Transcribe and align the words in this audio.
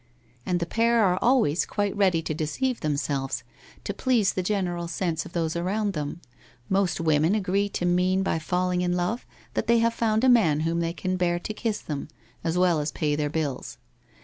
And 0.47 0.59
tbe 0.59 0.69
pair 0.69 1.03
arc 1.05 1.19
always 1.21 1.63
quite 1.63 1.95
ready 1.95 2.23
to 2.23 2.33
deceive 2.33 2.79
themselves, 2.81 3.43
to 3.83 3.93
please 3.93 4.33
the 4.33 4.41
general 4.41 4.87
sense 4.87 5.27
of 5.27 5.33
those 5.33 5.55
around 5.55 5.93
them. 5.93 6.21
Most 6.69 6.99
women 6.99 7.35
agree 7.35 7.69
to 7.69 7.85
mean 7.85 8.23
by 8.23 8.39
falling 8.39 8.81
in 8.81 8.93
lo 8.93 9.17
e 9.17 9.21
that 9.53 9.67
they 9.67 9.77
have 9.77 9.93
found 9.93 10.23
a 10.23 10.27
man 10.27 10.61
whom 10.61 10.79
they 10.79 10.93
can 10.93 11.17
bear 11.17 11.37
to 11.41 11.53
kiss 11.53 11.81
them, 11.81 12.07
as 12.43 12.57
well 12.57 12.79
as 12.79 12.91
pay 12.91 13.15
their 13.15 13.29
bills. 13.29 13.77